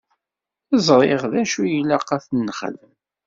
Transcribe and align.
Ẓriɣ 0.87 1.21
d 1.31 1.33
acu 1.41 1.61
ilaq 1.77 2.07
ad 2.15 2.21
t-nexdem. 2.25 2.93